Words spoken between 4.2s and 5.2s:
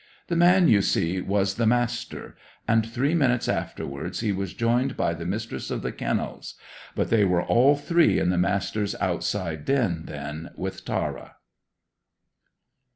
he was joined by